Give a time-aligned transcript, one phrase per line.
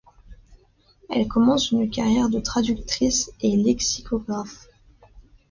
[1.11, 4.65] Elle commence une carrière de traductrice et lexicographe.